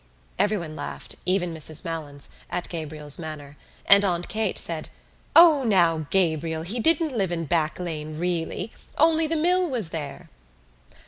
Everyone 0.39 0.75
laughed, 0.75 1.15
even 1.27 1.53
Mrs 1.53 1.85
Malins, 1.85 2.29
at 2.49 2.69
Gabriel's 2.69 3.19
manner 3.19 3.55
and 3.85 4.03
Aunt 4.03 4.27
Kate 4.27 4.57
said: 4.57 4.89
"O 5.35 5.63
now, 5.63 6.07
Gabriel, 6.09 6.63
he 6.63 6.79
didn't 6.79 7.15
live 7.15 7.31
in 7.31 7.45
Back 7.45 7.79
Lane, 7.79 8.17
really. 8.17 8.73
Only 8.97 9.27
the 9.27 9.35
mill 9.35 9.69
was 9.69 9.89
there." 9.89 10.31